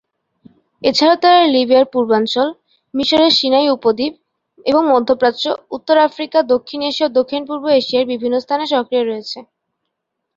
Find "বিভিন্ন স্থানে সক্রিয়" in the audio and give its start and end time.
8.11-9.03